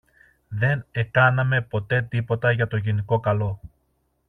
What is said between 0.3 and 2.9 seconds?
δεν εκάναμε ποτέ τίποτα για το